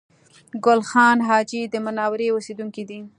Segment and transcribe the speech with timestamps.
[0.65, 2.99] ګل خان حاجي د منورې اوسېدونکی دی